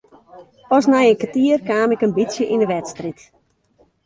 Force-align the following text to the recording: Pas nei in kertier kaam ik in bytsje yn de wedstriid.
Pas 0.69 0.85
nei 0.91 1.07
in 1.11 1.19
kertier 1.21 1.59
kaam 1.67 1.89
ik 1.95 2.03
in 2.05 2.15
bytsje 2.17 2.43
yn 2.53 2.61
de 2.61 2.67
wedstriid. 2.73 3.19